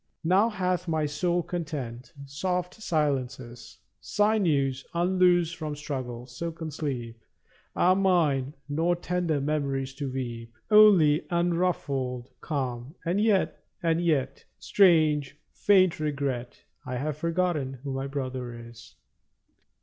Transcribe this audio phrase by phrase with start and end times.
[0.23, 2.11] Now hath my soul content.
[2.25, 7.17] Soft silences, Sinews unloosed from struggle, silken sleep,
[7.73, 10.55] 27 Are mine; nor tender memories to weep.
[10.71, 18.07] Only unruffled calm; and yet— and yet— Strange, faint regret— I have forgotten who my
[18.07, 18.95] brother is!